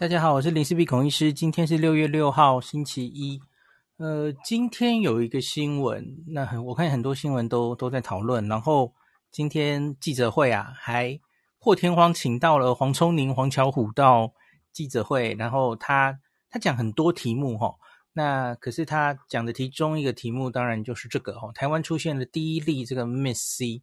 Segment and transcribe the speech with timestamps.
[0.00, 1.32] 大家好，我是林氏璧孔医师。
[1.32, 3.42] 今天是六月六号，星期一。
[3.96, 8.46] 呃，今天有一个新闻，那很我看很多新闻都都在讨论。
[8.46, 8.94] 然后
[9.32, 11.18] 今天记者会啊，还
[11.58, 14.32] 破天荒请到了黄聪宁、黄巧虎到
[14.72, 17.74] 记者会，然后他他讲很多题目哈。
[18.12, 23.82] 那可是他讲的其中一个题目，当然就是这个哈，台湾出现了第一例这个 Miss C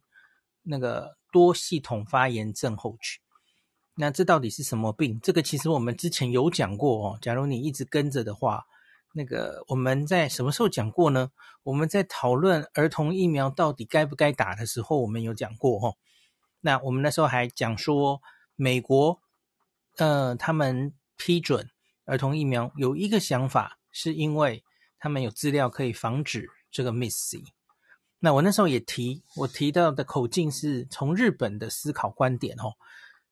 [0.62, 3.20] 那个多系统发炎症候群。
[3.98, 5.18] 那这到底是什么病？
[5.22, 7.18] 这个其实我们之前有讲过哦。
[7.22, 8.66] 假如你一直跟着的话，
[9.14, 11.30] 那个我们在什么时候讲过呢？
[11.62, 15.96] 我们在讨论儿童疫苗到底该不该打的时候，我们有讲过哦。
[16.60, 18.20] 那我们那时候还讲说，
[18.54, 19.20] 美国
[19.96, 21.70] 呃，他们批准
[22.04, 24.62] 儿童疫苗有一个想法，是因为
[24.98, 27.42] 他们有资料可以防止这个 MIS-C。
[28.18, 32.74] 那我那时候也提，我提到的口径是从日本的思考观点哦。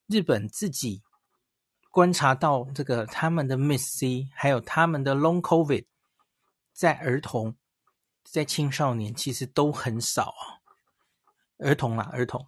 [0.06, 1.02] 日本自己
[1.90, 5.86] 观察到这个他们的 Miss C 还有他们的 Long COVID，
[6.74, 7.56] 在儿童、
[8.22, 10.61] 在青少年其实都很少啊。
[11.56, 12.44] 儿童啊，儿童。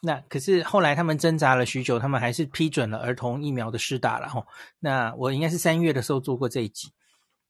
[0.00, 4.46] 那可是后来他们挣扎了许久，他们还是批准了儿童疫苗的施打了吼。
[4.78, 6.92] 那我应该是三月的时候做过这一集。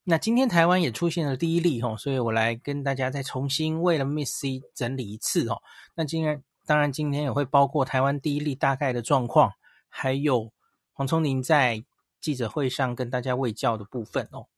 [0.02, 5.62] 那今天台湾也出现了第一例吼，所以我来跟大家再重新为了 MIS-C 整理一次哦。
[5.94, 6.42] 那今天。
[6.68, 9.54] 当然，今天也会包括台湾第一例大概的状况，
[9.88, 10.52] 还有
[10.92, 11.82] 黄聪宁在
[12.20, 14.48] 记者会上跟大家卫教的部分哦。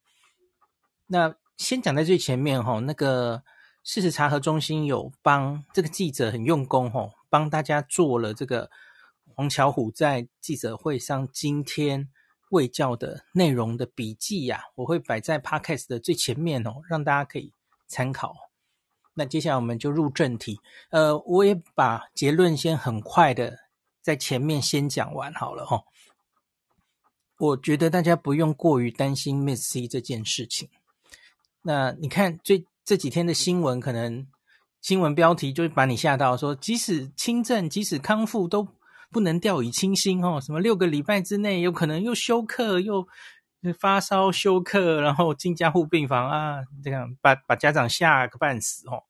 [1.07, 3.45] 那先讲在最前面哈、哦，那个
[3.85, 8.69] 事实查核中心有帮这个记者很用功哈、哦，帮大家做了这个
[9.37, 12.09] 黄巧虎在记者会上今天
[12.49, 17.53] 卫教的内容的笔记呀、啊，我会摆在 Podcast 的最前面哦，让大家可以
[17.87, 18.50] 参考。
[19.15, 23.59] 那接下来我们就入正题，呃，我也把结论先很快的
[24.01, 25.83] 在前面先讲完好了齁。
[27.39, 30.69] 我觉得大家不用过于担心 Miss C 这件事情。
[31.63, 34.27] 那你看最这几天的新闻，可能
[34.81, 38.67] 新闻标题就会把你吓到，说即使轻症、即使康复都
[39.11, 43.07] 不能掉以轻心哦，什么六个礼拜之内有可能又休克又。
[43.79, 49.05] 发烧休克，然后进加护病房啊，这样把把家长吓个半死哦。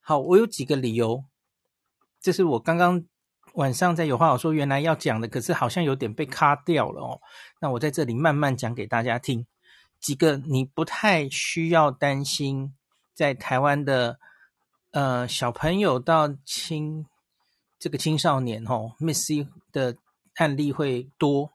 [0.00, 1.24] 好，我有几个理由，
[2.20, 3.04] 这是我刚刚
[3.54, 7.20] 晚上在有话好说原来要讲的，可是好像有点被卡掉了哦。
[7.60, 9.46] 那我在这里慢慢讲给大家听，
[10.00, 12.74] 几个你不太需要担心，
[13.14, 14.18] 在台湾的
[14.90, 17.06] 呃小朋友到青
[17.78, 19.96] 这个青少年哦，MIS-C 的
[20.34, 21.52] 案例会多，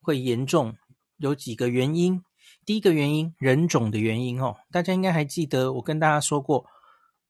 [0.00, 0.76] 会严重。
[1.22, 2.20] 有几个原因，
[2.66, 6.66] 第一个原因，人种的原因哦，大家应该还记得我跟大家说过，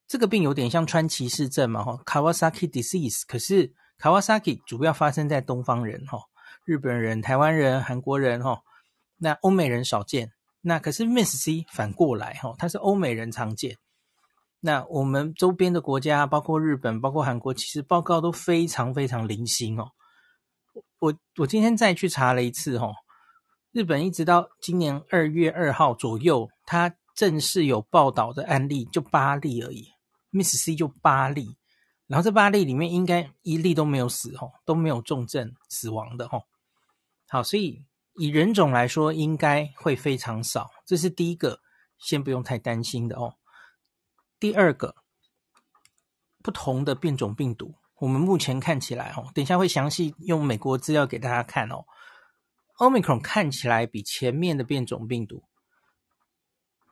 [0.08, 6.18] 这个病有点像川崎氏症嘛，哈，Kawasaki disease，可是 Kawasaki 主要发生在东方人，哈，
[6.64, 8.62] 日本人、台湾人、韩国人，哈，
[9.18, 10.32] 那欧美人少见，
[10.62, 13.76] 那可是 Miss C 反过来，哈，它是欧美人常见，
[14.60, 19.90] 那我们周边的国家，包括日本、包括韩国，其实报告都非常非常零星哦，
[20.98, 22.88] 我我今天再去查了一次，哈。
[23.72, 29.88] 日本一直到今年二月二号左右，它正式有报道的案例就八例而已
[30.30, 31.56] ，Miss C 就八例，
[32.06, 36.42] 然后这八例里面应该一例都没有死吼，都没有重症死亡的吼。
[37.28, 37.82] 好，所以
[38.16, 41.58] 以人种来说，应该会非常少，这是第一个，
[41.98, 43.36] 先不用太担心的哦。
[44.38, 44.94] 第二个，
[46.42, 51.86] 不同的变种病毒，我们目前看起来哦，等一下会详细用美国资料给大家看哦。
[52.82, 55.44] Omicron 看起来比前面的变种病毒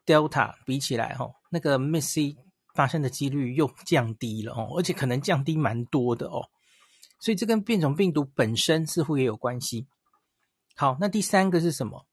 [0.07, 2.37] Delta 比起来，吼，那个 MIS-C
[2.77, 6.49] 发生的几率又降低了哦，而且可能降低蛮多的哦，
[7.19, 9.89] 所以这跟变种病毒本身似乎也有关系。
[10.77, 12.07] 好，那第三个是什么？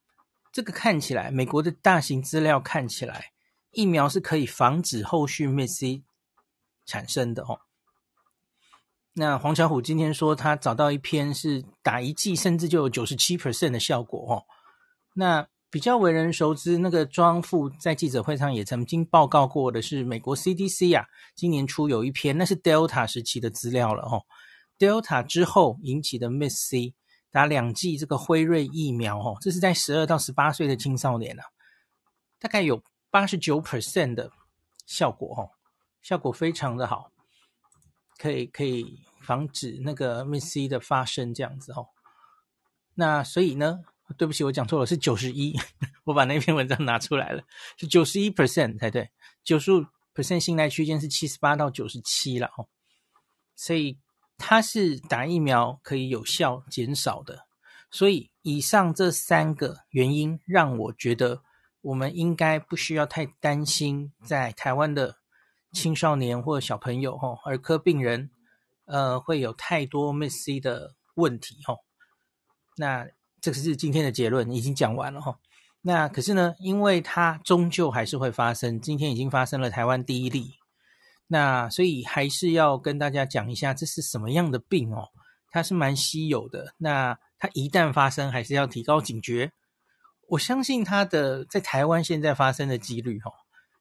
[0.52, 3.26] 这个看起来美国的大型资料看起来，
[3.70, 6.04] 疫苗是可以防止后续 MIS-C
[6.84, 7.62] 产生的哦。
[9.20, 14.46] 那黄巧虎今天说，他找到一篇是打一剂甚至就有九十七 percent 的效果哦。
[15.16, 24.22] 那比较为人熟知，那个庄副在记者会上也曾经报告过的是美国 CDC 啊，今年初有一篇，那是 Delta 时期的资料了哦。
[24.78, 26.94] Delta 之后引起的 MIS-C
[27.32, 31.44] 打两剂这个辉瑞疫苗哦，这是在十二到十八岁的青少年啊，
[32.40, 34.30] 大概有八十九 percent 的
[34.86, 35.50] 效果哦，
[36.04, 37.10] 效果非常的好，
[38.18, 39.04] 可以可以。
[39.20, 41.90] 防止那个 MIS-C 的发生，这样子哦。
[42.94, 43.82] 那所以呢，
[44.18, 45.54] 对不起，我讲错了，是九十一。
[46.06, 47.44] 我把那篇文章拿出来了，
[47.76, 49.12] 是九十一 percent 才对，
[49.44, 49.86] 九十五
[50.16, 52.70] percent 信赖区间是七十八到九十七了哦。
[53.54, 54.00] 所以
[54.38, 57.48] 它是打疫苗可以有效减少的。
[57.92, 61.44] 所以以上这三个原因让我觉得，
[61.82, 65.18] 我们应该不需要太担心，在台湾的
[65.74, 68.30] 青少年或小朋友哈，儿科病人，
[68.86, 71.76] 呃，会有太多 MIS-C 的问题哈。
[72.78, 73.08] 那
[73.42, 75.40] 这个是今天的结论，已经讲完了哈。
[75.82, 80.56] 那可是呢，因为它终究还是会发生，今天已经发生了台湾第一例，
[81.28, 85.10] 那所以还是要跟大家讲一下，这是什么样的病哦？
[85.50, 89.52] 它是蛮稀有的，那它一旦发生，还是要提高警觉。
[90.30, 93.32] 我相信它的在台湾现在发生的几率哦，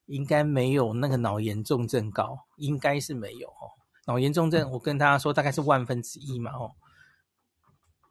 [0.07, 3.75] 应该没有那个脑炎重症高，应该是没有哦。
[4.07, 6.73] 脑炎重症，我跟大家说，大概是万分之一嘛哦。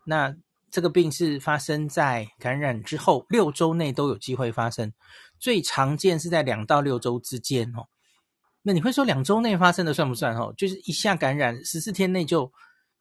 [0.06, 0.36] 那
[0.70, 4.94] 这个病是发生在感染之后六周内都有机会发生，
[5.40, 7.88] 最常见是在两到六周之间哦。
[8.62, 10.54] 那你会说两周内发生的算不算哦？
[10.58, 12.52] 就是一下感染十四天内就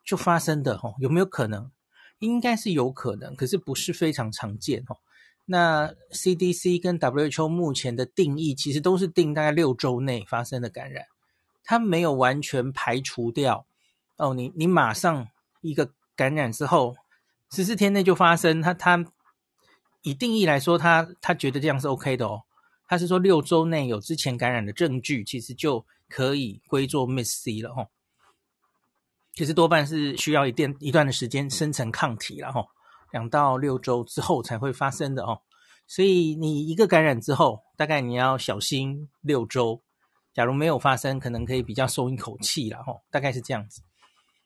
[0.05, 1.71] 就发生的哦，有没有可能？
[2.21, 4.97] 应该是有可能，可是不是非常常见哦。
[5.47, 11.05] 那 CDC 跟 WHO 目前的定义其实都是定大概六周内发生的感染，
[11.63, 13.67] 它没有完全排除掉
[14.17, 14.33] 哦。
[14.35, 15.29] 你你马上
[15.61, 16.97] 一个感染之后
[17.51, 19.05] 十四天内就发生，他他
[20.03, 22.43] 以定义来说，他他觉得这样是 OK 的哦。
[22.87, 27.89] 他是说六周内有之前感染的证据，其实就可以归作 Miss C 了哦。
[29.33, 32.67] 其实多半是需要一段一段的时间生成抗体了哈。
[33.15, 35.41] 两到六周之后才会发生的哦，
[35.87, 39.81] 所以你一个感染之后，大概你要小心六周。
[40.33, 43.83] 假如没有发生，可能可以比较松一口气了哈，大概是这样子。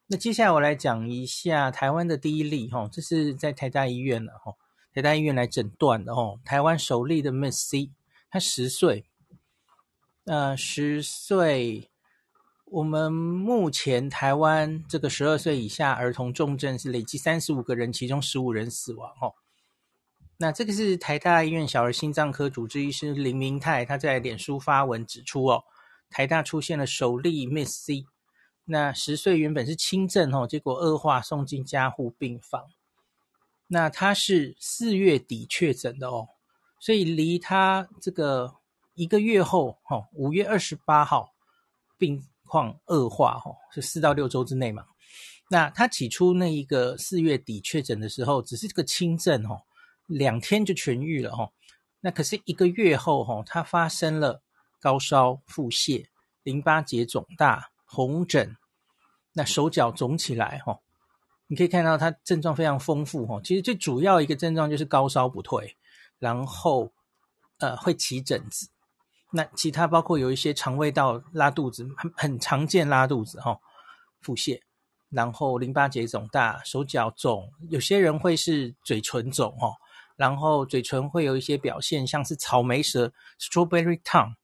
[0.09, 4.53] 那接下来我来讲一下台湾的第一例哈，这是在台大医院了哈，
[4.93, 7.91] 台大医院来诊断的哦，台湾首例的 MIS-C，
[8.31, 9.07] 他十岁，
[10.27, 11.91] 呃，十岁。
[12.71, 19.11] 我们目前台湾这个十二岁以下儿童重症是累计三十五个人，其中十五人死亡。
[19.23, 19.35] 哦，
[20.37, 25.65] 那这个是台大医院小儿心脏科主治医师林明泰他在脸书发文指出，哦，
[26.11, 28.05] 台大出现了首例 Miss C
[28.67, 32.67] 那十岁原本是轻症，哦，结果恶化送进加护病房。
[33.69, 36.29] 那他是四月底确诊的哦，
[36.79, 38.57] 所以离他这个
[38.95, 41.33] 一个月后，哦，五月二十八号
[41.97, 42.23] 病。
[42.49, 44.85] 况恶化，哈，是四到六周之内嘛？
[45.51, 49.63] 那他起初那一个四月底确诊的时候，只是这个轻症，哈，
[50.07, 51.51] 两天就痊愈了，哈。
[52.01, 54.43] 那可是一个月后，哈，他发生了
[54.81, 56.07] 高烧、腹泻、
[56.43, 58.57] 淋巴结肿大、红疹，
[59.33, 60.81] 那手脚肿起来，哈。
[61.47, 63.41] 你可以看到他症状非常丰富，哈。
[63.43, 65.77] 其实最主要一个症状就是高烧不退，
[66.19, 66.93] 然后
[67.59, 68.69] 呃会起疹子。
[69.31, 73.61] 那其他包括有一些肠胃道拉肚子，很很常见拉肚子哈、哦，
[74.21, 74.61] 腹泻，
[75.11, 79.75] 然后淋巴结肿大，手脚肿，有些人会是嘴唇肿哈、
[80.17, 84.35] 然后嘴唇会有一些表现，像是草莓舌 （strawberry tongue），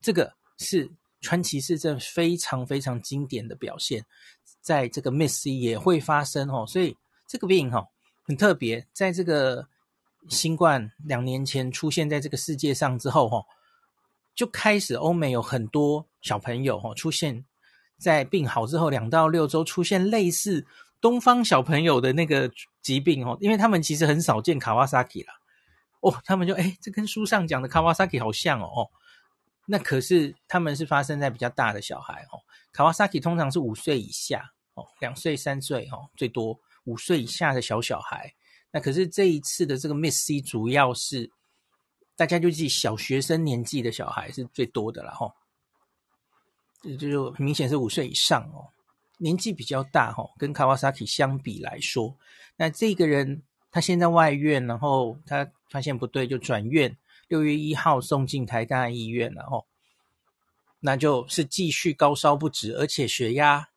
[0.00, 0.90] 这个是
[1.20, 4.04] 川崎氏症非常非常经典的表现，
[4.60, 6.96] 在这个 MIS-C 也会发生哦，所以
[7.28, 7.86] 这个病哈、
[8.24, 9.66] 很特别，在这个
[10.28, 13.42] 新冠两年前出现在这个世界上之后哈、
[14.34, 17.44] 就开始，欧美有很多小朋友哦，出现
[17.98, 20.66] 在病好之后两到六周出现类似
[21.00, 22.50] 东方小朋友的那个
[22.82, 25.34] 疾病哦，因为他们其实很少见卡瓦萨基啦，
[26.00, 28.90] 哦，他们就哎，这跟书上讲的卡瓦萨基好像哦哦，
[29.66, 32.42] 那可是他们是发生在比较大的小孩哦，
[32.72, 38.34] 卡瓦萨基通常是五岁以下哦，两岁三岁哦，最多五岁以下的小小孩，
[38.72, 41.30] 那可是这一次的这个 Miss C 主要是。
[42.16, 45.34] 大家就记小学生年纪的小孩是最多的了哈，
[46.82, 48.70] 这就明显是五岁以上哦，
[49.18, 52.16] 年纪比较大哈，跟 Kawasaki 相比来说，
[52.56, 53.42] 那这个人
[53.72, 59.64] 他现在外院，然后他发现不对就转院，六月一号送进台大医院了哈，
[60.78, 63.70] 那就是继续高烧不止，而且血压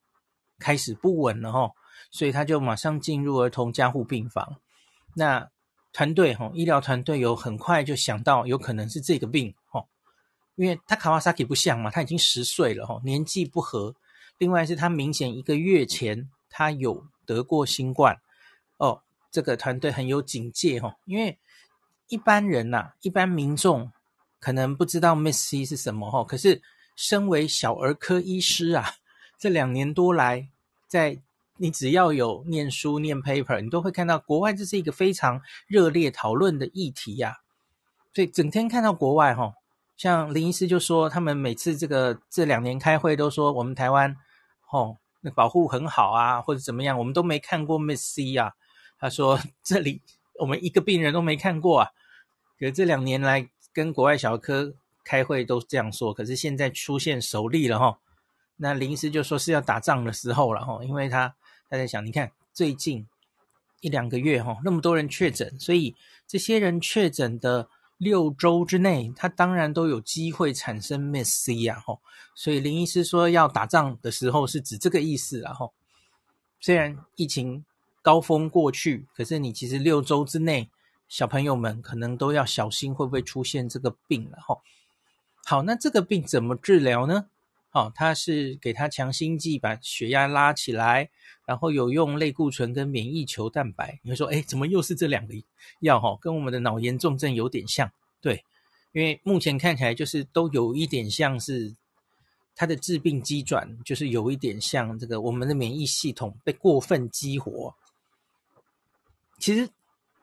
[0.60, 1.72] 开始不稳了哈，
[2.12, 4.58] 所以他就马上进入儿童加护病房，
[5.16, 5.50] 那。
[5.98, 9.84] 团队哈，医疗团队有很快就想到有可能是这个病哈，
[10.54, 13.96] 因为他卡瓦萨基不像嘛，他已经十岁了哈，年纪不合。
[14.38, 18.22] 另外是他明显一个月前他有得过新冠
[18.78, 19.02] 哦，
[19.32, 21.40] 这个团队很有警戒哈，因为
[22.10, 23.92] 一般人呐，一般民众
[24.40, 26.62] 可能不知道 MIS-C 是什么哈，可是
[26.96, 28.94] 身为小儿科医师啊，
[29.40, 30.48] 这两年多来
[30.88, 31.20] 在。
[31.58, 37.44] 你只要有念书念 paper，你都会看到国外这是一个非常热烈讨论的议题呀、啊。
[38.14, 39.54] 所以整天看到国外哈，
[39.96, 44.16] 像林医师就说，他们每次这个这两年开会都说我们台湾
[44.72, 48.54] 哦，那保护很好啊，或者怎么样，我们都没看过 Miss C 啊。
[49.00, 50.02] 他说这里
[50.40, 51.90] 我们一个病人都没看过啊。
[52.60, 54.74] 可是这两年来跟国外小科
[55.04, 58.00] 开会都这样说，可是现在出现首例了哈。
[58.56, 61.36] 那林医师就说是要打仗的时候了哈，因为他
[61.70, 63.08] 他在想，你看最近
[63.82, 65.96] 一两个月哈，那么多人确诊，所以
[66.26, 72.00] 这些人确诊的六周之内，他当然都有机会产生 Miss C 呀哈。
[72.36, 75.70] 所以林医师说要打仗的时候是指这个意思了哈。
[76.60, 77.66] 虽然疫情
[78.02, 80.70] 高峰过去，可是你其实六周之内，
[81.08, 84.58] 小朋友们可能都要小心会不会出现这个病了哈。
[85.46, 87.28] 好，那这个病怎么治疗呢？
[87.78, 91.10] 哦，他是给他强心剂，把血压拉起来，
[91.46, 94.00] 然后有用类固醇跟免疫球蛋白。
[94.02, 95.36] 你会说，哎，怎么又是这两个
[95.82, 96.00] 药？
[96.00, 97.92] 哈，跟我们的脑炎重症有点像。
[98.20, 98.44] 对，
[98.94, 101.76] 因为目前看起来就是都有一点像是
[102.56, 107.76] 它的致病机转，就是有一点像这个我们的免疫系统被过分激活。
[109.38, 109.70] 其实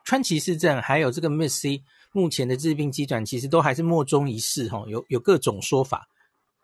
[0.03, 4.69] 川崎氏症还有这个 MIS-C 目前的致病机转，其实都还是莫衷一是。
[4.69, 6.09] 哈，有有各种说法。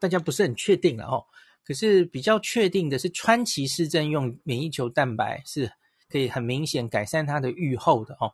[0.01, 1.27] 大家不是很确定了哦，
[1.65, 5.71] 可是比较确定的是，川崎氏症用免疫球蛋白是
[6.09, 8.33] 可以很明显改善它的预后的哦。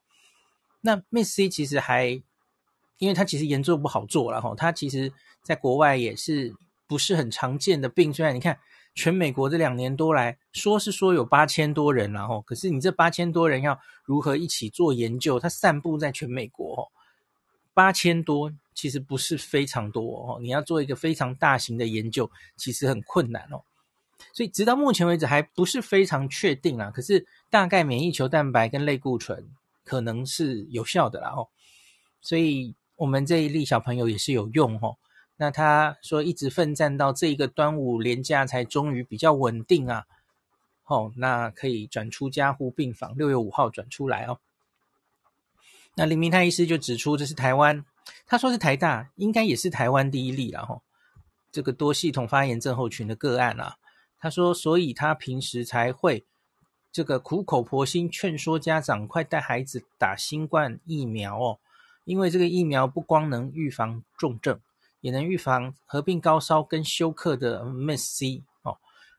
[0.80, 2.22] 那 Miss C 其实还，
[2.98, 6.54] 因为它其实研究不好做了哈，它其实在国外也是
[6.86, 8.14] 不是很常见的病。
[8.14, 8.58] 虽然你看
[8.94, 15.40] 全美国这两年多来说是说有八千多人然后，可是你这八千多人要如何一起做研究？
[15.40, 16.88] 它散布在全美国哦，
[17.76, 18.50] 八千多。
[18.78, 23.62] 其实不是非常多哦，你要做一个非常大型的研究，其实很困难哦。
[24.34, 26.90] 所以直到目前为止还不是非常确定啦。
[26.94, 29.48] 可是大概免疫球蛋白跟类固醇
[29.82, 31.48] 可能是有效的啦哦。
[32.20, 34.98] 所以我们这一例小朋友也是有用哦。
[35.38, 40.04] 那他说一直奋战到这一个端午连假才终于比较稳定啊。
[40.84, 44.38] 哦，那可以转出加护病房，六月五号转出来哦。
[45.98, 47.82] 那林明泰医师就指出，这是台湾。
[48.26, 50.82] 他说是台大，应该也是台湾第一例了哈。
[51.50, 53.76] 这个多系统发炎症候群的个案啊，
[54.18, 56.26] 他说，所以他平时才会
[56.92, 61.58] 这个苦口婆心劝说家长快带孩子打新冠疫苗哦，
[62.04, 64.60] 因为这个疫苗不光能预防重症，
[65.00, 68.76] 也能预防合并高烧跟休克的 MIS-C 哦。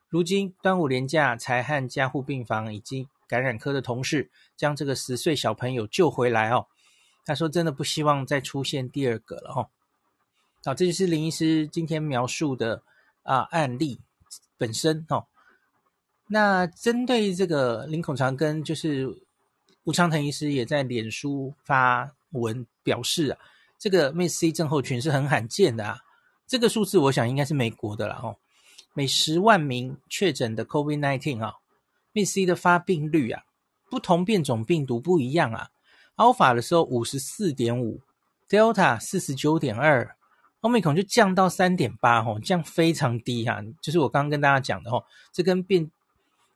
[0.10, 6.68] 如今端午连假才和加护病房已经感染科的同事将这个十岁小朋友救回来哦。
[7.26, 9.70] 他说：“真的不希望再出现第二个了哦。”
[10.64, 12.82] 好，这就是林医师今天描述的
[13.24, 14.00] 啊案例
[14.58, 15.28] 本身哦。
[16.28, 19.24] 那针对这个林孔长庚，就是
[19.84, 23.40] 吴昌腾医师也在脸书发文表示啊，
[23.78, 26.00] 这个 Miss C 症候群是很罕见的啊。
[26.48, 28.36] 这个数字我想应该是美国的了哦。
[28.94, 31.54] 每十万名确诊的 COVID-19 啊
[32.18, 32.48] B.C.
[32.48, 33.44] 的发病率啊，
[33.92, 35.70] 不同变种病毒不一样啊。
[36.16, 38.02] Alpha 的时候五十四点五
[38.50, 40.18] ，Delta 四十九点二
[40.62, 43.62] ，Omicron 就降到三点八，吼，降非常低哈。
[43.84, 45.92] 就是我刚刚跟大家讲的，吼，这跟变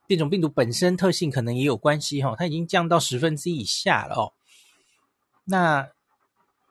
[0.08, 4.34] 变种病毒本身特性可能也有关系，哈，它已经降到十分之以下了，哦。
[5.44, 5.90] 那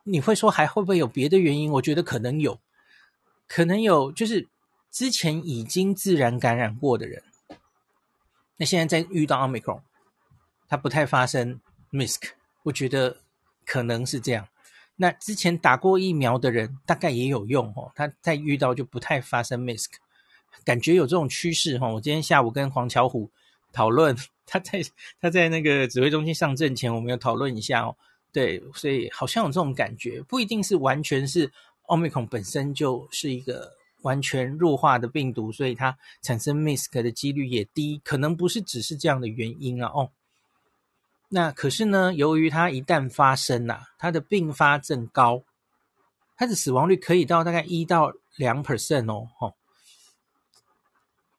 [0.03, 1.71] 你会说还会不会有别的原因？
[1.71, 2.59] 我觉得可能有，
[3.47, 4.49] 可能有，就是
[4.91, 7.23] 之前已经自然感染过的人，
[8.61, 9.81] 那现在再遇到 Omicron，
[10.69, 11.59] 它不太发生
[11.90, 12.19] MISC。
[12.64, 13.17] 我觉得
[13.64, 14.47] 可能是这样。
[14.97, 19.88] 那之前打过疫苗的人大概也有用哦，他再遇到就不太发生 MIS-C，
[20.62, 21.88] 感觉有这种趋势哈。
[21.88, 23.31] 我今天下午跟黄巧虎
[23.73, 24.14] 讨论，
[24.45, 24.83] 他在
[25.23, 27.97] 他在那个指挥中心上阵前，我们有讨论一下哦。
[28.31, 31.50] 对，所以好像有这种感觉，不一定是完全是
[31.87, 40.11] Omicron 本身就是一个完全弱化的病毒，所以它产生 MIS-C 的几率也低，可能不是只是这样的原因啊哦。
[41.28, 45.45] 那可是呢，由于它一旦发生呐、啊，它的并发症高，
[46.37, 49.54] 它的死亡率可以到大概一到两 percent 哦，吼，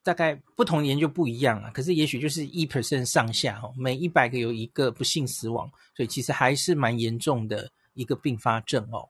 [0.01, 9.09] 大概不同研究不一样啊，可是也许就是一 percent 上下哦，每一百个有一个不幸死亡，所以其实还是蛮严重的一个并发症哦。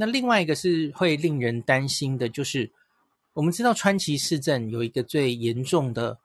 [0.00, 2.70] 那另外一个是会令人担心的，就是
[3.34, 6.18] 我们知道川崎氏症有一个最严重的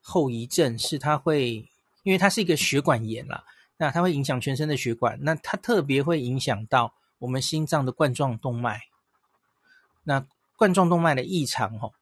[0.00, 1.66] 后遗症是它会。
[2.02, 3.44] 因为它是一个血管炎啦，
[3.76, 8.80] 那它会影响全身的血管，那它特别会影响到我们心脏的冠状动脉。
[10.04, 10.26] 那
[10.56, 11.92] 冠状动脉的异常吼，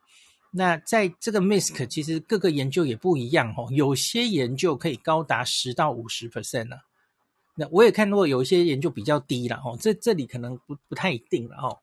[0.52, 6.76] 那在这个 MIS-C 其实各个研究也不一样吼，有些研究可以高达十到五十 percent 呢。
[7.60, 11.80] 那我也看过有一些研究比较低了吼，这这里可能不不太一定了吼。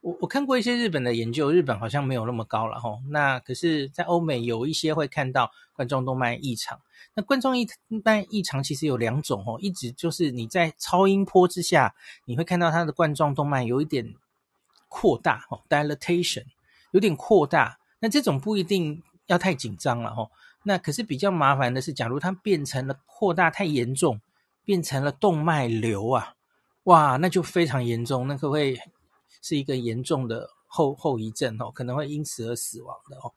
[0.00, 3.00] 我我看过一些日本的研究，日本好像没有那么高了吼。
[3.10, 6.80] 那可是，在欧美有一些会看到冠状动脉异常。
[7.14, 11.94] 那冠状异脉异常其实有两种哦，一直就是你在超音波之下，
[12.24, 14.14] 你会看到它的冠状动脉有一点
[14.88, 16.44] 扩大哦，dilatation
[16.92, 17.78] 有点扩大。
[18.00, 20.30] 那这种不一定要太紧张了吼。
[20.64, 24.20] 那可是比较麻烦的是，假如它变成了扩大太严重，
[24.64, 26.34] 变成了动脉瘤啊，
[26.84, 28.78] 哇，那就非常严重，那可会。
[29.46, 33.34] 是一个严重的后后遗症哦，可能会因此而死亡的哦。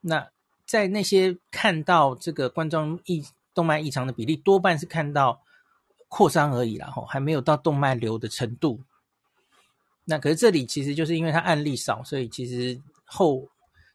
[0.00, 0.28] 那
[0.66, 3.24] 在那些看到这个冠状异
[3.54, 5.40] 动脉异常的比例，多半是看到
[6.08, 8.80] 扩张而已啦，吼，还没有到动脉瘤的程度。
[10.04, 13.48] 那可是这里其实就是因为它案例少，所以其实后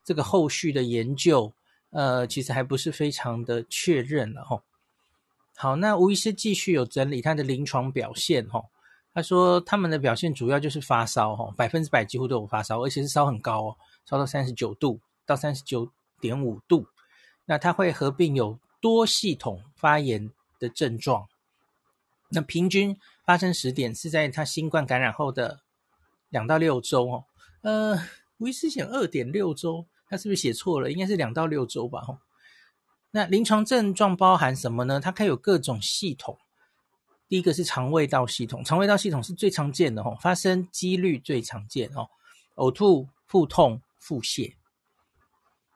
[0.06, 1.54] 这个后续的研究，
[1.90, 4.64] 呃，其实还不是非常的确认了吼。
[5.62, 8.72] 好，那吴医师继续有整理他的临床表现吼。
[9.14, 15.88] 他说，他们的表现主要就是发烧，哈，百分之百几乎都有发烧，而且是烧很高哦，烧到三十九度到三十九
[16.20, 16.88] 点五度。
[17.46, 21.28] 那他会合并有多系统发炎的症状。
[22.30, 25.60] 那平均发生时点是在他新冠感染后的
[26.30, 27.26] 两到六周哦。
[27.62, 28.00] 呃，
[28.40, 30.92] 吴医师写二点六周，他是不是写错了？
[30.92, 32.02] 应该是两到六周吧？
[32.02, 32.18] 哈。
[33.12, 35.00] 那临床症状包含什么呢？
[35.00, 36.38] 它可以有各种系统。
[37.28, 42.10] 第一个是肠胃道系统，肠胃道系统是最常见的哦，发生几率最常见哦，
[42.56, 44.54] 呕吐、腹痛、腹泻。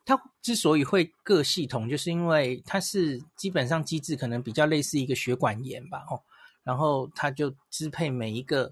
[0.06, 6.22] 它之所以会各系统，就是因为它是基本上机制可能比较类似一个血管炎吧哦，
[6.64, 8.72] 然后它就支配每一个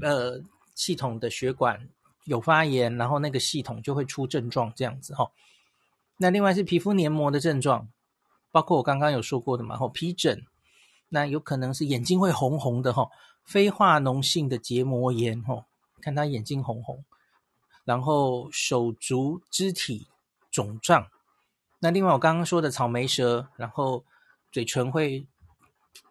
[0.00, 0.40] 呃
[0.74, 1.88] 系统的血管
[2.24, 5.30] 有发炎，然后那个系统就会出症状这样子哦。
[6.16, 7.88] 那另外是皮肤黏膜的症状，
[8.50, 10.44] 包括我刚刚有说过的嘛，哦，皮疹。
[11.08, 13.08] 那有可能是眼睛会红红的哈，
[13.44, 15.66] 非化脓性的结膜炎哈，
[16.00, 17.04] 看他眼睛红红，
[17.84, 20.06] 然后手足肢体
[20.50, 21.06] 肿胀。
[21.80, 24.04] 那另外我刚刚说的草莓舌，然后
[24.50, 25.26] 嘴唇会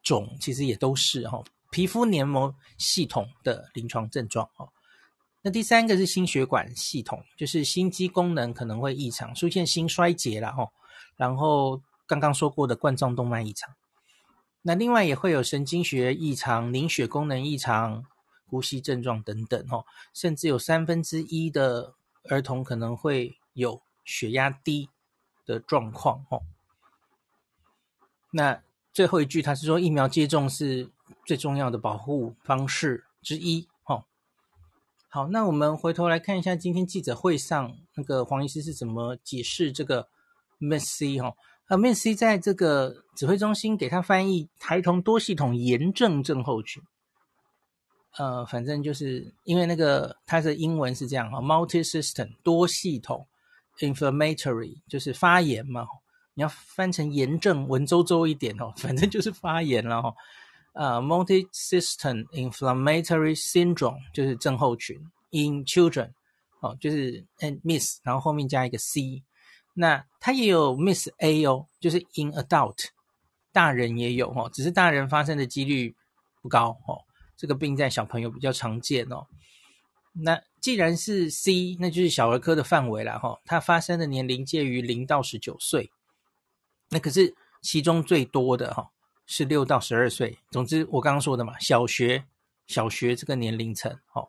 [0.03, 1.41] 肿，其实也都是哈
[1.72, 4.68] 皮肤黏膜系统的临床症状哈。
[5.44, 10.70] 那第三个是心血管系统，就是心肌功能可能会异常，出现心衰竭了哈。
[11.18, 13.74] 然后刚刚说过的冠状动脉异常。
[14.62, 18.06] 那另外也会有神经学异常、凝血功能异常、
[18.46, 21.96] 呼吸症状等等哦，甚至有三分之一的
[22.30, 24.90] 儿童可能会有血压低
[25.48, 26.44] 的状况哦。
[28.30, 28.62] 那
[28.94, 30.92] 最后一句他是说，疫苗接种是
[31.25, 33.68] 最重要的保护方式之一。
[35.13, 40.07] 好，那我们回头来看一下今天记者会上那个黄医师是怎么解释这个
[40.61, 41.35] MIS-C 哦。
[41.65, 46.81] 啊，MIS-C 在这个指挥中心给他翻译孩童多系统炎症症候群。
[48.17, 53.27] 呃，反正就是因为那个它的英文是这样哈，multi-system 多系统
[53.79, 55.85] ，inflammatory 就是发炎嘛。
[56.35, 60.13] 你要翻成炎症，文绉绉一点哦，反正就是发炎了哈。
[60.74, 64.98] 呃，multi-system inflammatory syndrome 就是症候群
[65.31, 66.12] ，in children
[66.62, 69.24] 哦，就是 and miss，然后后面加一个 C。
[69.74, 72.86] 那它也有 MIS-A 哦，就是 in adult，
[73.51, 75.96] 大人也有哦，只是大人发生的几率
[76.42, 77.01] 不高哦。
[77.38, 79.27] 这个病在小朋友比较常见哦。
[80.14, 83.40] 那既然是 C，那就是小儿科的范围了哈。
[83.46, 85.90] 它发生的年龄介于零到十九岁，
[86.90, 88.92] 那可是其中最多的哈
[89.31, 90.37] 是六到十二岁。
[90.50, 92.25] 总之我刚刚说的嘛，小学
[92.67, 94.27] 小学这个年龄层哦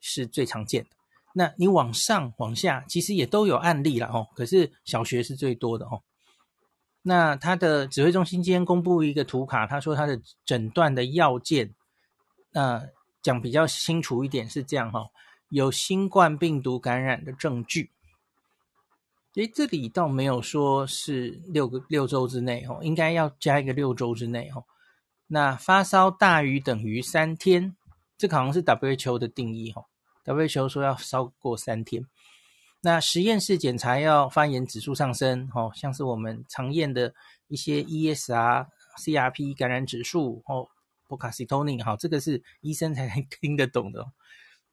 [0.00, 0.88] 是最常见的。
[1.34, 4.28] 那你往上往下，其实也都有案例了哦。
[4.34, 6.00] 可是小学是最多的哦。
[7.02, 11.74] 那他的指挥中心今天公布一个图卡，他说他的诊断的要件，
[12.52, 12.88] 那
[13.20, 15.10] 讲比较清楚一点是这样哈，
[15.50, 17.90] 有新冠病毒感染的证据。
[19.36, 24.64] 诶，这里倒没有说是六个六周之内哦，应该要加一个六周之内哦。
[25.28, 27.76] 那发烧大于等于三天，
[28.18, 29.84] 这个好像是 WHO 的定义哈。
[30.24, 32.04] WHO 说要烧过三天，
[32.80, 37.14] 那实验室检查要发炎指数上升，哦，像是我们常验的
[37.46, 38.66] 一些 ESR、
[38.98, 40.66] CRP 感染指数，哦，
[41.06, 44.04] 波卡西托尼，好，这个是医生才能 听得懂的。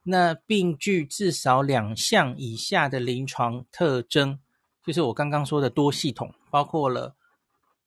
[0.02, 4.40] 那病具至少两项以下的临床特征，
[4.88, 7.14] 就是我刚刚说的多系统，包括了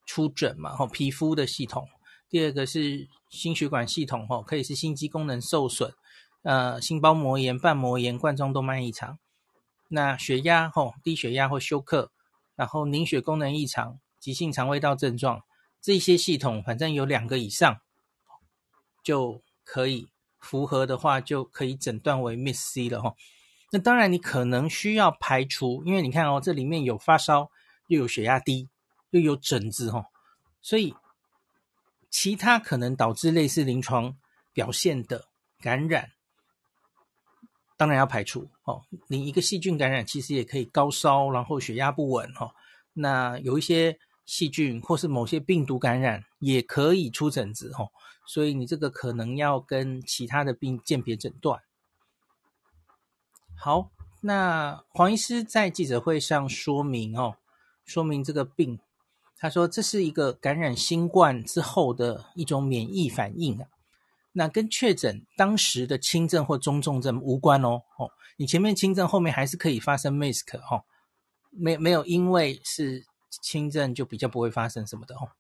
[0.05, 1.89] 出疹嘛，哦，皮肤的系统。
[2.29, 5.95] 第二个是心血管系统，哦，可以是心肌功能受损。
[6.43, 9.19] 呃，心包膜炎、瓣膜炎、冠状动脉异常，
[9.89, 12.13] 那血压吼、低血压或休克，
[12.55, 15.43] 然后凝血功能异常、急性肠胃道症状，
[15.81, 17.81] 这些系统反正有两个以上，
[19.03, 23.15] 就可以符合的话，就可以诊断为 Miss C 了哈。
[23.73, 27.51] 那当然，你可能需要排除，因为你看哦，这里面有发烧，
[27.87, 28.69] 又有血压低，
[29.11, 30.07] 又有疹子哈，
[30.61, 30.93] 所以
[32.11, 34.17] 其他可能导致类似临床
[34.53, 35.27] 表现的
[35.61, 36.11] 感染，
[37.77, 38.83] 当然要排除哦。
[39.07, 42.53] 你一个细菌感染，其实也可以高烧，然后血压不稳哈。
[42.93, 47.87] 那有一些细菌或是某些病毒感染，也可以出疹子哈。
[48.27, 51.61] 所以你这个可能要跟其他的病鉴别诊断。
[53.63, 53.91] 好，
[54.23, 57.37] 那黄医师在记者会上说明哦，
[57.85, 58.81] 说明这个病，
[59.37, 63.69] 他说这是一个感染新冠之后的一种免疫反应啊，
[64.33, 67.83] 那跟确诊当时的轻症或中重症无关哦。
[67.99, 70.85] 哦，你前面轻症后面还是可以发生 MIS-C 哦，
[71.51, 73.05] 没没有因为是
[73.43, 75.33] 轻症就比较不会发生什么的哦。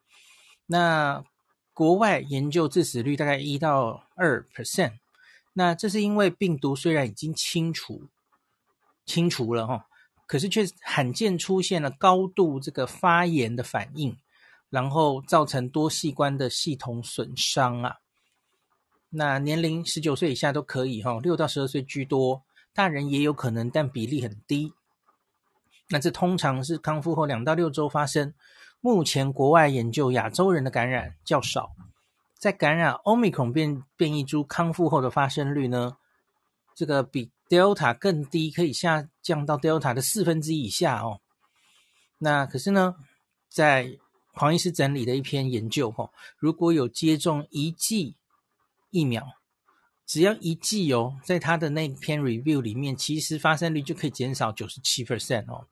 [0.66, 1.24] 那
[1.72, 4.98] 国外研究致死率大概一到二 percent。
[5.52, 8.08] 那这是因为病毒虽然已经清除
[9.04, 9.86] 清除了哈，
[10.26, 14.16] 可是却罕见出现了高度这个发炎的反应，
[14.68, 17.96] 然后造成多器官的系统损伤啊。
[19.10, 24.72] 那年龄十九岁以下都可以哈，六到十二岁居多，大人也有可能，但比例很低。
[25.88, 28.32] 那这通常是康复后两到六周发生。
[28.80, 31.72] 目前国外研究亚洲人的感染较少。
[32.40, 35.98] 在感染 Omicron 变变异株康复后的发生率呢，
[36.74, 41.20] 这个比 Delta 更低，可以下降到 Delta 的四分之以下哦。
[42.16, 42.96] 那可是呢，
[43.50, 43.98] 在
[44.32, 48.16] 黄医师整理的一篇研究哦，如果有接种一剂
[48.88, 49.22] 疫苗，
[50.06, 55.66] 只要一剂哦，在他的那篇 review 里面，其实发生率就可以减少九十七 percent 哦。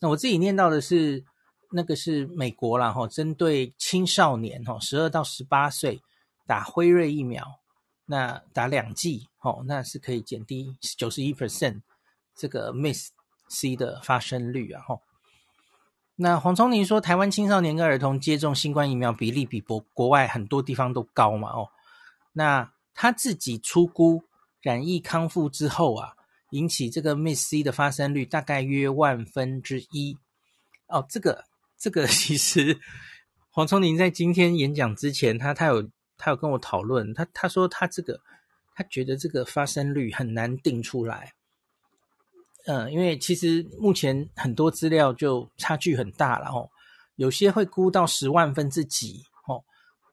[0.00, 1.24] 那我自己念到的是。
[1.70, 6.00] 那个是美国啦，哈，针对青少年，哈，十二到十八岁
[6.46, 7.58] 打辉瑞疫苗，
[8.06, 11.80] 那打两剂，哦，那是可以减低九十一 percent
[12.36, 13.10] 这个 Miss
[13.48, 15.00] C 的发生率啊，哈。
[16.14, 21.68] 那黄瑽宁说，台湾青少年跟儿童接种新冠疫苗比例比国国外很多地方都高嘛，哦，
[22.32, 24.22] 那他自己初估
[24.60, 26.14] 染疫康复之后啊，
[26.50, 30.16] 引起这个 Miss C 的发生率大概约万分之一，
[30.86, 31.44] 哦，这个。
[31.78, 32.80] 这个其实
[33.50, 38.20] 黄瑽宁在今天演讲之前，他他有他有跟我讨论，他他说他这个
[38.74, 41.34] 他觉得这个发生率很难定出来，
[42.66, 46.70] 嗯，因为其实目前很多资料就差距很大了哦，
[47.16, 49.62] 有些会估到十万分之几哦，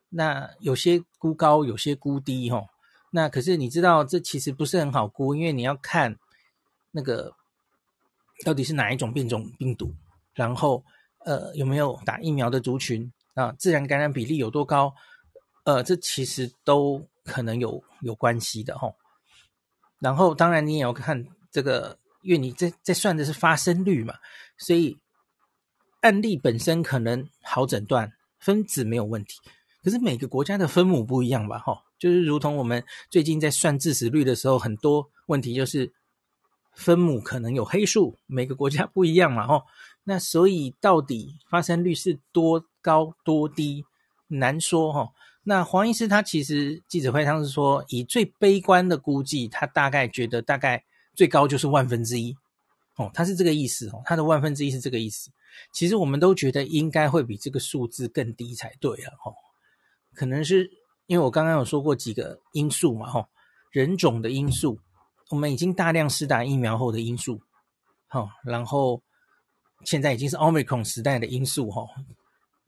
[0.09, 2.67] 那有些估高，有些估低哦，
[3.11, 6.17] 那可是你知道这其实不是很好估，因为你要看
[6.91, 7.33] 那个
[8.45, 9.93] 到底是哪一种变种病毒，
[10.33, 10.83] 然后。
[11.25, 13.51] 呃，有没有打疫苗的族群啊？
[13.57, 14.93] 自然感染比例有多高？
[15.65, 18.95] 呃，这其实都可能有有关系的吼。
[19.99, 24.15] 然后，当然你也要看这个，因为你在在算的是发生率嘛，
[24.57, 24.97] 所以
[26.01, 29.39] 案例本身可能好诊断，分子没有问题。
[29.81, 31.59] 可是每个国家的分母不一样吧？
[31.59, 35.93] 吼，就是如同我们最近在算致死率的时候，很多问题就是
[36.73, 39.63] 分母可能有黑数，每个国家不一样嘛，吼。
[40.05, 43.85] 那所以到底发生率是多高多低，
[44.27, 45.09] 难说哈。
[45.45, 50.83] 那黄医师他其实记者会上是说，以最悲观的估计，他大概觉得大概
[51.15, 52.35] 最高就是万分之一
[52.97, 55.31] 哦，他是这个意思哦，他的万分之一是这个意思。
[55.71, 59.31] 其实我们都觉得应该会比这个数字更低才对了哈。
[60.13, 60.69] 可能是
[61.05, 63.29] 因为我刚刚有说过几个因素嘛哈，
[63.71, 64.79] 人种的因素，
[65.29, 67.39] 我们已经大量施打疫苗后的因素，
[68.09, 69.01] 好，然后。
[69.85, 71.87] 现在已经是 Omicron 时代的因素哈，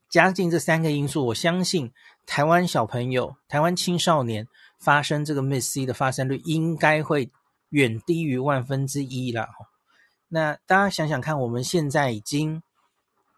[0.08, 1.92] 加进这三个因素，我相信
[2.24, 4.46] 台湾小朋友、台湾青少年
[4.78, 7.30] 发生这个 MIS-C 的发生率应该会
[7.70, 9.48] 远低于万分之一了。
[10.28, 12.62] 那大家想想看，我们现在已经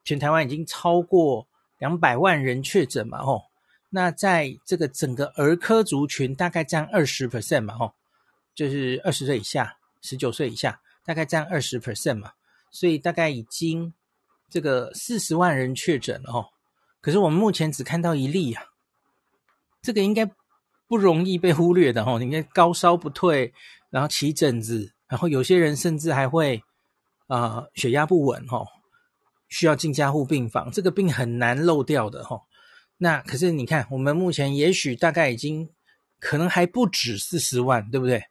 [0.04, 1.46] 全台湾已经超过
[1.78, 3.42] 两百万人确诊嘛，吼，
[3.90, 7.94] 那在这个整个儿科族群大概占二十 percent 嘛，吼，
[8.54, 12.32] 就是二十岁以下、十九岁以下，大概占二十 percent 嘛。
[12.70, 13.92] 所以大概已经
[14.48, 16.46] 这个四十万人确诊了哦，
[17.00, 18.62] 可是我们目前只看到一例啊，
[19.82, 20.30] 这个应该
[20.86, 22.18] 不容易被忽略的哦。
[22.18, 23.52] 你看高烧不退，
[23.90, 26.62] 然后起疹子，然后有些人甚至还会
[27.26, 28.66] 啊、血压不稳哦，
[29.48, 32.42] 需要进加护病房，这个病很难漏掉的哦。
[32.96, 35.68] 那可是你看，我们目前也许大概已经
[36.18, 38.24] 可能还不止四十万，对不对？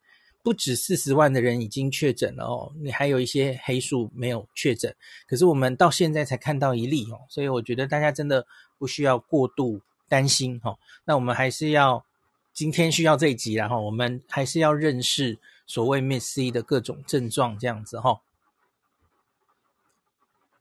[0.48, 4.96] 不止四十万的人已经确诊了哦，你还有一些黑数没有确诊，
[5.28, 10.80] 可是我们到现在才看到一例哦，所以我觉得大家真的不需要过度担心哦。
[11.04, 12.06] 那我们还是要
[12.54, 18.22] 今天需要这一集，然后我们还是要认识所谓 Miss C 的各种症状，这样子哈。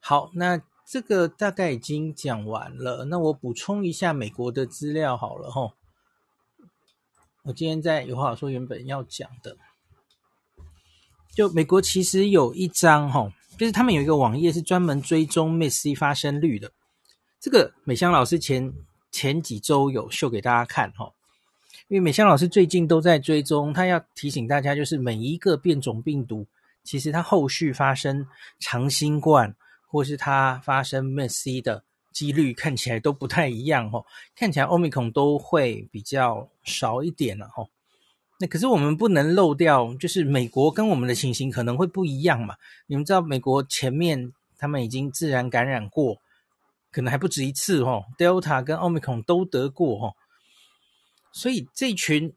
[0.01, 5.75] 好，那这个大概已经讲完了，那我补充一下美国的资料好了哈。
[7.45, 9.57] 我今天在有话说原本要讲的，
[11.37, 16.73] 就美国其实有一张哈，就是他们有一个网页是专门追踪 MIS-C 发生率的。
[17.39, 18.73] 这个美香老师前
[19.13, 21.13] 前几周有秀给大家看哈，
[21.89, 26.47] 因为美香老师最近都在追踪，他要提醒大家，就是每一个变种病毒，
[26.83, 28.27] 其实它后续发生
[28.59, 29.55] 长新冠。
[29.89, 37.71] 或是它发生 MIS-C 的几率看起来都不太一样哦，看起来 Omicron 都会比较少一点了哦。
[38.39, 42.57] 那可是我们不能漏掉，就是美国跟我们的情形可能会不一样嘛。
[42.87, 46.21] 你们知道美国前面他们已经自然感染过，
[46.91, 50.15] 可能还不止一次哦，Delta 跟 Omicron 都得过哦。
[51.33, 52.35] 所以这群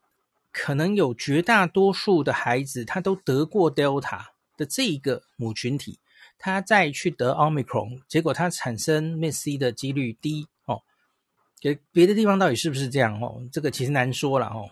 [0.52, 6.00] 可能有绝大多数的孩子他都得过 Delta 的这一个母群体。
[6.42, 10.82] 他再去得奥密克戎，结果他产生 MIS-C 的几率低哦。
[11.60, 13.42] 给别的地方到底是不是这样哦？
[13.52, 14.70] 这个其实难说了哦。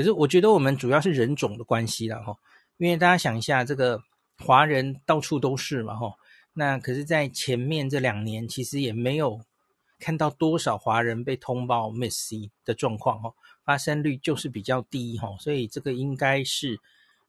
[0.00, 2.34] 可是我觉得我们主要是人种的关系了哈，
[2.78, 4.00] 因为大家想一下，这个
[4.38, 6.14] 华人到处都是嘛哈。
[6.54, 9.42] 那可是，在前面这两年，其实也没有
[9.98, 15.36] 看到多少华人被通报 Miss C 的状况哦，发生率就是比较低哈。
[15.38, 16.80] 所以这个应该是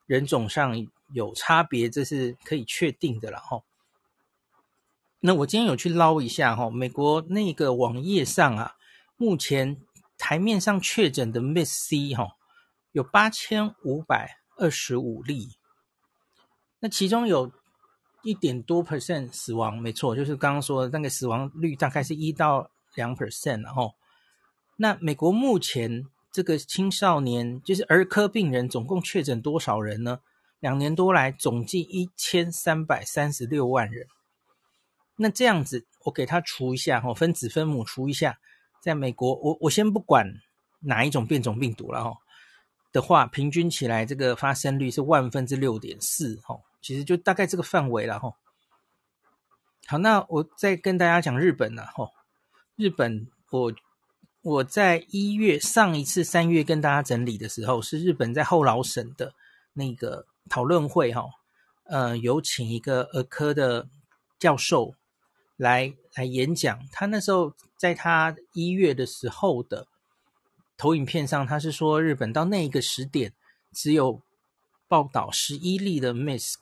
[0.05, 3.61] 人种上有差别，这是可以确定的了哈。
[5.19, 8.75] 那我今天有去捞一下哈，美国那个网页上啊，
[9.17, 9.75] 目前
[10.17, 12.37] 台面上确诊的 Miss C 哈，
[12.91, 15.49] 有八千五百二十五例，
[16.79, 17.51] 那其中有
[18.23, 23.93] 一点多 percent 死亡，没错，就是刚刚说的那个死亡率大概是一到两 percent 然后，
[24.77, 30.19] 那美国目前这个青少年就是儿科病人总共确诊多少人呢？
[30.59, 34.05] 两年多来总计一千三百三十六万人。
[35.15, 38.37] 那这样子，我给他除一下哈，分子分母除一下，
[38.79, 40.27] 在美国，我我先不管
[40.81, 42.13] 哪一种变种病毒了哈
[42.91, 48.33] 的话，平均起来这个发生率是万分之六点四哈，其实就大概这个范围了哈。
[49.87, 52.09] 好，那我再跟大家讲日本了哈，
[52.75, 53.73] 日本我
[54.41, 59.33] 我在一月上一次三月跟大家整理的时候，是日本在后老省的
[59.73, 61.25] 那个讨论会哈，
[61.85, 63.87] 呃，有请一个儿科的
[64.39, 64.93] 教授。
[65.57, 69.85] 来来演讲，他那时候在他一月的时候的
[70.81, 73.31] 投影片上，他是说日本到那一个时点
[73.71, 74.19] 只有
[74.87, 76.55] 报道十一例的 MIS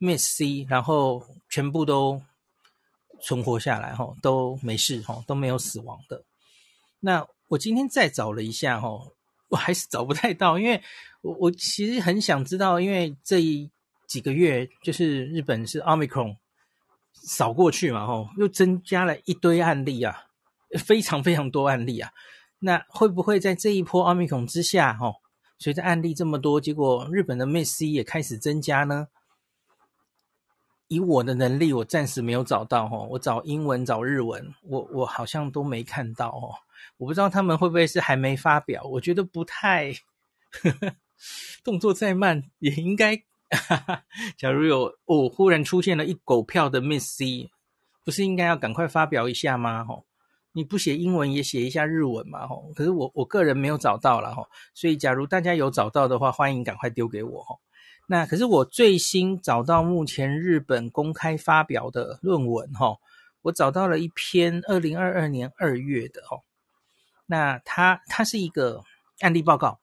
[0.00, 2.20] MIS-C，然后全部都
[3.22, 6.24] 存活下来，哈，都没事，哈，都没有死亡的。
[6.98, 8.88] 那我今天再找了一下，哈，
[9.46, 10.82] 我还是找不太到，因为
[11.20, 13.70] 我我其实很想知道，因为这一
[14.08, 16.36] 几个月就是日本是 Omicron。
[17.12, 20.26] 扫过去嘛，吼，又增加了一堆案例啊，
[20.84, 22.10] 非常非常多案例啊。
[22.60, 25.16] 那会不会在这一波奥密克戎之下，吼，
[25.58, 29.08] 随着案例这么多，结果日本的 miss C 也开始增加呢？
[30.88, 36.54] 以我的能力，我暂时没有找到，吼，我找英文、找日文，我我好像都没看到，哦。
[36.96, 39.92] 我不知道他们会不会是还没发表，我觉得不太，
[40.50, 40.96] 呵呵，
[41.62, 43.16] 动作再慢也应该。
[43.50, 44.04] 哈哈，
[44.38, 47.50] 假如有哦，忽然出现了一狗票的 miss C，
[48.04, 49.84] 不是应该要赶快发表一下吗？
[49.84, 50.04] 吼，
[50.52, 52.46] 你不写英文也写一下日文嘛？
[52.46, 57.60] 吼，可是我我个人没有找到了吼，所以假如大家有找到的话，欢迎赶快丢给我吼。
[58.08, 62.98] 那可是我最新找到目前日本公开发表的论文吼，
[63.42, 66.42] 我找到了一篇二零二二年二月的吼，
[67.26, 68.82] 那它它是一个
[69.20, 69.80] 案例报告，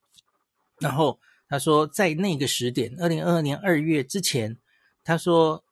[0.80, 1.20] 然后。
[1.50, 4.58] 他说，在那个时点，二零二二年二月之前，
[5.02, 5.64] 他说，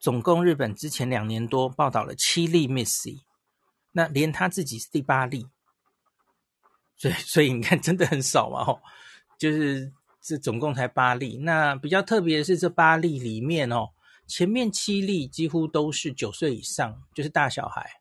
[0.00, 3.18] 总共日本之前两年多报道了七例 missy
[3.92, 5.46] 那连他自己是第八例，
[6.96, 8.80] 所以所以你看，真的很少嘛，吼，
[9.38, 11.38] 就是这总共才八例。
[11.38, 13.90] 那比较特别的是，这八例里面哦，
[14.26, 18.00] 前面七例几乎都是九岁以上，就是大小孩。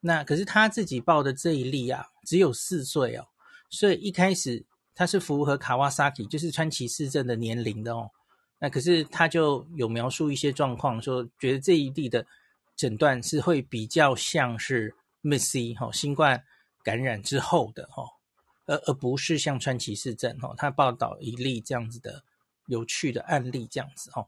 [0.00, 3.28] 那可是他自己报的这一例啊，只有四岁哦，
[3.70, 4.66] 所以一开始。
[4.96, 8.12] 他是符合卡瓦萨基，就是川崎氏症的年龄的哦。
[8.60, 12.24] 那可是他就有描述一些状况，说觉得这一例的
[12.76, 16.44] 诊断是会比较像是 MIS-C 哈，新冠
[16.82, 18.04] 感染之后的哈，
[18.66, 20.54] 而而不是像川崎氏症哈。
[20.56, 22.22] 他报道一例这样子的
[22.66, 24.26] 有趣的案例这样子哈。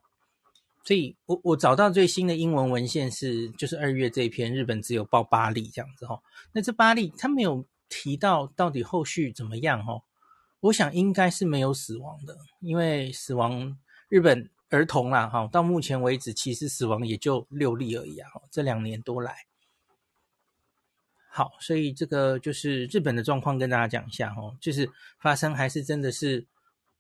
[0.84, 6.22] 所以我我找到最新的英文文献是，就是二月这一篇，日本只有报八例这样子哈。
[6.52, 10.00] 那这八例他没有提到到底后续怎么样哈。
[10.60, 13.76] 我想应该是没有死亡的，因为死亡
[14.08, 19.46] 日本儿童啦，哈，到目前为止其实死亡也就六例而已啊，这两年多来。
[21.28, 26.46] 好，所以这个就是日本的状况，跟大家讲一下哦，就是发生还是真的是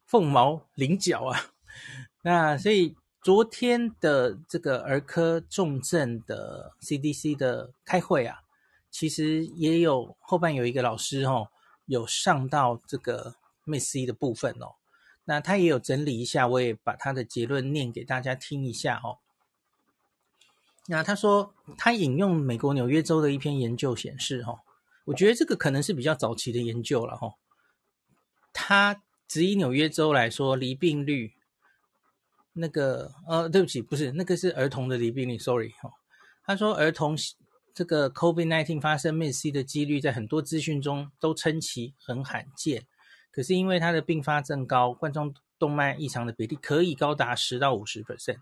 [0.04, 1.52] 凤毛麟角啊。
[2.22, 8.42] 那所以昨天的这个儿科重症的 CDC 的开会啊，
[8.90, 11.48] 其实也有后半有一个老师哦，
[11.86, 14.74] 有上到这个 MIS-C 的部分哦。
[15.26, 19.18] 那他也有整理一下，我也把他的结论念给大家听一下哦。
[20.86, 24.60] 那他说他引用美国纽约州的一篇研究显示哦，
[25.04, 27.34] 我觉得这个可能是比较早期的研究了哈。
[28.54, 31.34] 他只以纽约州来说，罹病率。
[32.58, 35.90] 那个呃，对不起，不是那个是儿童的罹病率，sorry 哈、
[36.42, 37.14] 他说儿童
[37.74, 42.86] 这个 COVID-19 发生 MIS-C 的几率在很多资讯中都称其很罕见，
[43.36, 48.38] 可是因为它的并发症高，冠状动脉异常的比例可以高达十到五十 percent，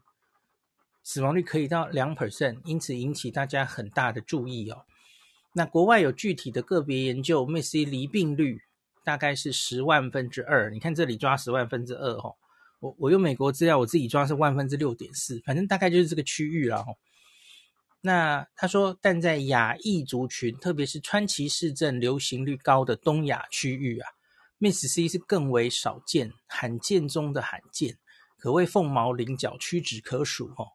[1.02, 4.84] 死亡率可以到两 percent，因此引起大家很大的注意哦。
[5.54, 8.62] 那国外有具体的个别研究，MIS-C 罹病率
[9.02, 12.34] 大概是十万分之二，你看这里抓十万分之二哈、哦。
[12.78, 16.84] 我我用美国资料，我自己抓是万分之六点四，反正大概就是这个区域了。
[18.00, 24.08] 那他说，但在亚裔族群，特别是川崎氏症流行率高的东亚区域啊
[24.64, 27.98] Miss C 是更为少见，罕见中的罕见，
[28.38, 30.72] 可谓凤毛麟角，屈指可数哦。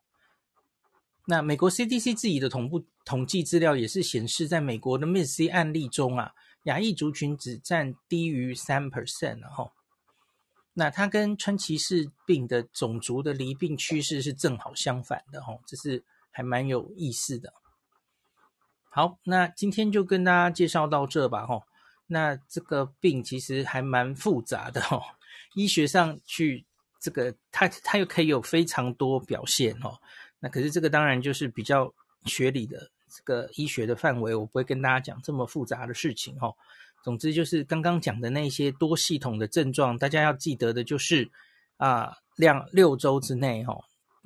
[1.25, 6.33] 那美国 CDC 自己的同步统计资料也是显示，在美国的 Miss C 案例中啊，
[6.65, 9.71] 亚裔族群只占低于三 percent 哦。
[10.73, 17.53] 那它跟川崎氏病的种族的罹病趋势是正好相反的哦，这是还蛮有意思的。
[18.91, 21.63] 好，那今天就跟大家介绍到这吧哦。
[22.11, 25.01] 那这个病其实还蛮复杂的哦，
[25.53, 26.65] 医学上去
[26.99, 29.97] 这个它它又可以有非常多表现哦。
[30.39, 31.93] 那可是这个当然就是比较
[32.25, 36.55] 学理的这个医学的范围，我不会跟大家讲这么复杂的事情哦。
[37.03, 41.29] 总之就是刚刚讲的那些多系统的症状，大家要记得的就是
[41.77, 43.83] 啊，两六周之内、哦、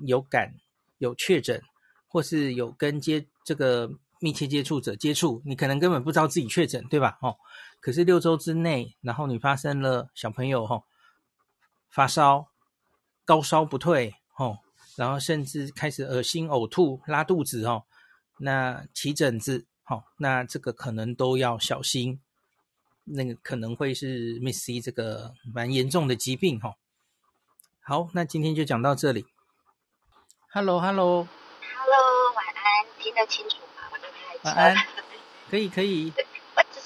[0.08, 0.54] 有感
[1.00, 1.62] 有确诊，
[2.08, 7.18] 或是有跟接这个密切接触者接触，你可能根本不知道自己确诊，对吧？
[7.22, 7.38] 哦，
[7.84, 10.84] 可是六周之内，然后你发生了小朋友吼、哦、
[11.90, 12.48] 发烧、
[13.26, 14.60] 高烧不退哦，
[14.96, 17.84] 然后甚至开始恶心、呕吐、拉肚子哦，
[18.40, 22.22] 那起疹子，好、哦，那这个可能都要小心。
[23.04, 26.76] 那个可能会是 Miss C 这个蛮严重的疾病哈。
[27.82, 29.26] 好，那今天就讲到这里。
[30.54, 31.28] Hello，Hello，Hello，
[32.34, 33.90] 晚安，听得清楚吗？
[33.92, 34.88] 我这边晚安，
[35.50, 36.14] 可以可以。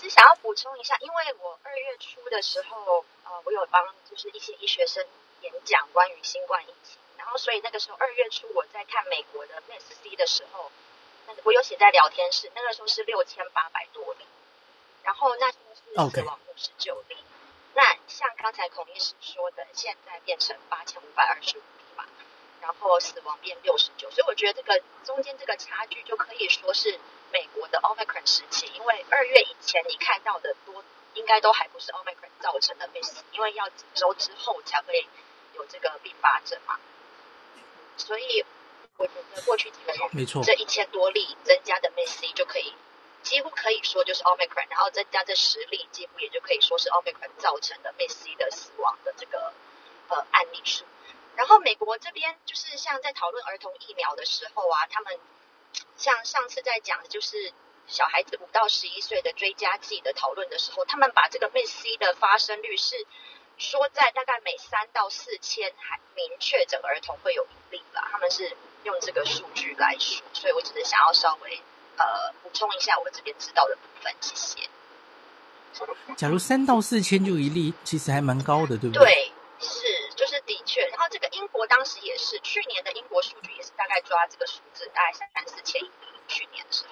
[0.10, 5.06] 想要补充一下，因为我二月初的时候，呃，我有帮就是一些医学生
[5.42, 10.72] 演讲关于新冠疫情，然后所以那个时候二月初我在看美国的 MIS-C 的时候，
[11.28, 14.26] 那我有写在聊天室，那个时候是六千八百多例，
[15.04, 15.52] 然后那。
[15.96, 17.18] 死亡五十九例，
[17.74, 22.06] 那像刚才孔医师说的，现在变成八千五百二十五例嘛，
[22.62, 27.00] 然后死亡变六十九，所以我觉得这个中间这个差距就可以说是
[27.32, 35.08] 美国的 Omicron 时期，因为二月以前你看到的多，应该都还不是 Omicron 造成的 miss，因为要几周之后才会
[35.56, 36.80] 有这个并发症嘛，
[37.98, 38.46] 所以
[38.98, 42.74] 我觉得过去几个月，没错，这一千多例增加的 MIS-C 就可以。
[43.24, 49.52] 几乎可以说就是 Omicron，然后增加这十例，几乎也就可以说是 Omicron 造成的 MIS-C 的死亡的这个
[50.08, 50.86] 呃案例数。
[51.36, 55.20] 然后美国这边就是像在讨论儿童疫苗的时候啊，他们
[55.98, 57.54] 像上次在讲就是
[57.88, 62.96] 小孩子五到十一岁的追加剂的讨论的时候，他们把这个 MIS-C 的发生率是
[63.58, 71.62] 说在大概每三到四千还明确诊儿童会有一例吧，他们是用这个数据来说，所以我只是想要稍微。
[72.00, 74.70] 呃，补充一下我这边知道的部分，谢谢。
[76.16, 79.04] 假如三到四千就一例，其实还蛮高的，对不对？
[79.04, 79.82] 对，是，
[80.16, 80.86] 就是的确。
[80.90, 85.92] 然后这个英国当时也是，去年的英国数据也是大概抓这个数字，大概三四千一例，
[86.28, 86.86] 去年的时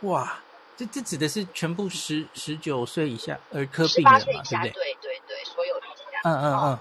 [0.00, 0.08] 候。
[0.10, 0.38] 哇，
[0.76, 4.70] 这这指的是全部十十九岁以下儿科病人嘛，对不对？
[4.70, 5.86] 对对对，所有的。
[6.22, 6.78] 嗯嗯嗯。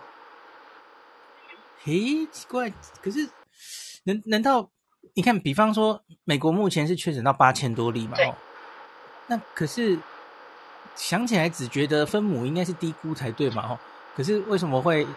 [1.82, 2.70] 嘿，奇怪，
[3.02, 3.30] 可是
[4.04, 4.70] 难难道？
[5.14, 8.18] 你看，比方说，美国目前是确诊到八千多例嘛？
[8.20, 8.36] 哦，
[9.28, 9.98] 那可是
[10.96, 13.70] 想起来只觉得分母应该是低估才对嘛？
[13.70, 13.80] 哦，
[14.16, 15.08] 可是为什么会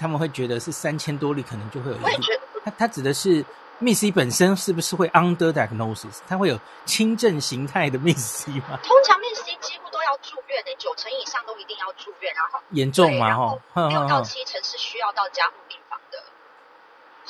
[0.00, 2.26] 他们会觉得是三千多例可能就会有一例？
[2.64, 3.44] 他他指的是
[3.80, 6.20] MIS-C 本身是不是会 under diagnosis？
[6.26, 8.78] 它会有轻症形态的 MIS-C 吗？
[8.82, 15.54] 通常 MIS-C 几乎都要住院的，九成以上都都一定要住院，然后严重嘛，哈，六到七成是需要到加护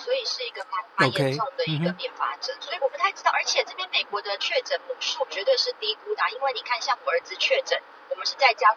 [0.00, 2.56] 所以是一个蛮蛮严重的一个并发症。
[2.60, 7.78] 所以我不太知道，而且这边美国的确诊母数绝对是低估的，因为你看，像我儿子确诊，
[8.08, 8.74] 我们是在家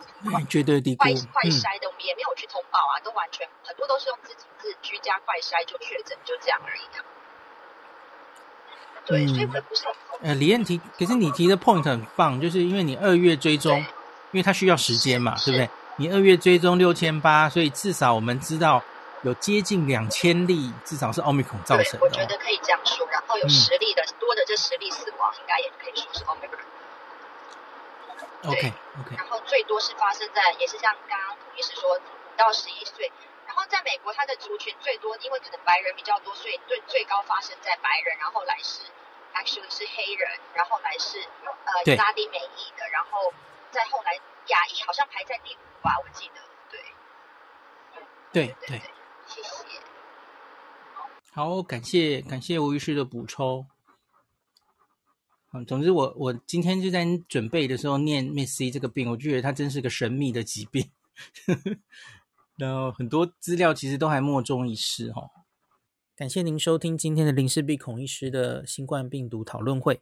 [0.49, 6.99] 绝对低估，快快筛的，我们也没有去通报啊，都完全很多都是用自己自居家快筛就确诊，就这样而已啊。
[9.05, 9.95] 对，所以我不是很。
[10.21, 13.77] 呃，李燕提，可是你提的 point 很棒，就是因为你二月追踪，
[14.31, 15.69] 因为它需要时间嘛，对不对？
[15.97, 18.81] 你二月追踪六千八，所以至少我们知道
[19.23, 22.05] 有接近两千例，至少是奥密克戎造成的。
[22.05, 28.51] 我觉得可以这样说，然后有十例的、嗯、多的这十例死亡，应该也可以说是奥密克戎。
[28.51, 29.15] OK OK。
[29.17, 32.01] 然后最多是发生在，也是像刚刚涂医师说，五
[32.35, 33.11] 到十一岁。
[33.47, 38.81] 然后在美国，它的族群最多，因为可能白人比较多，所以最最高发生在白人，然后来是
[39.35, 43.31] actually 是黑人，然后来是呃拉丁美裔的，然后
[43.71, 46.41] 再后来亚裔好像排在第五吧，我记得。
[46.71, 46.81] 对。
[48.31, 48.81] 对对。
[51.35, 53.65] 好，感谢感谢吴医师的补充。
[55.51, 60.91] 嗯，总之我我今天就在准备的时候念 Miss C 这个病，我就觉得它真是个神秘的疾病。
[62.55, 65.29] 然后很多资料其实都还莫衷一是哈、哦。
[66.15, 70.01] 感谢您收听今天的林氏璧孔医师的新冠病毒讨论会。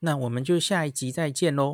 [0.00, 1.68] 那我们就下一集再见喽。